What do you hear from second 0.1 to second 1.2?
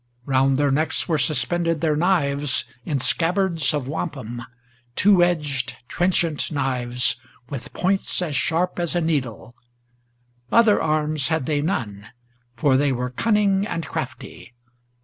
Round their necks were